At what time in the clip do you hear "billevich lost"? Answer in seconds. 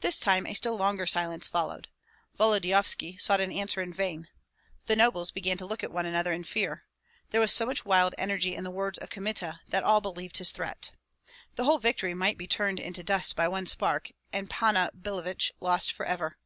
14.92-15.92